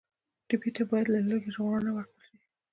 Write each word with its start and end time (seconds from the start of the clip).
ټپي 0.47 0.69
ته 0.75 0.83
باید 0.89 1.07
له 1.13 1.19
لوږې 1.27 1.49
ژغورنه 1.55 1.91
ورکړل 1.93 2.23
شي. 2.27 2.37